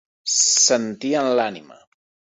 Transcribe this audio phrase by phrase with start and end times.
[0.37, 1.79] Sentir en l'ànima.